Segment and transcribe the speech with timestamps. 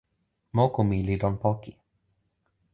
[0.55, 1.71] moku mi li lon poki.